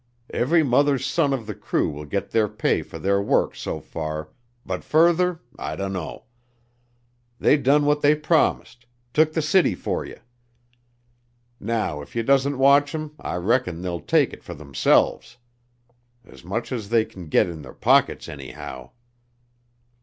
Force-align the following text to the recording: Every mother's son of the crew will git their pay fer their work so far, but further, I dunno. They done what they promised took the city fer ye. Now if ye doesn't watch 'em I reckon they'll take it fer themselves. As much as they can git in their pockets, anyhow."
Every 0.33 0.63
mother's 0.63 1.05
son 1.05 1.31
of 1.31 1.45
the 1.45 1.53
crew 1.53 1.87
will 1.87 2.05
git 2.05 2.31
their 2.31 2.47
pay 2.47 2.81
fer 2.81 2.97
their 2.97 3.21
work 3.21 3.55
so 3.55 3.79
far, 3.79 4.29
but 4.65 4.83
further, 4.83 5.41
I 5.59 5.75
dunno. 5.75 6.23
They 7.39 7.55
done 7.57 7.85
what 7.85 8.01
they 8.01 8.15
promised 8.15 8.87
took 9.13 9.33
the 9.33 9.43
city 9.43 9.75
fer 9.75 10.05
ye. 10.05 10.15
Now 11.59 12.01
if 12.01 12.15
ye 12.15 12.23
doesn't 12.23 12.57
watch 12.57 12.95
'em 12.95 13.11
I 13.19 13.35
reckon 13.35 13.83
they'll 13.83 13.99
take 13.99 14.33
it 14.33 14.43
fer 14.43 14.55
themselves. 14.55 15.37
As 16.25 16.43
much 16.43 16.71
as 16.71 16.89
they 16.89 17.05
can 17.05 17.27
git 17.29 17.47
in 17.47 17.61
their 17.61 17.71
pockets, 17.71 18.27
anyhow." 18.27 18.89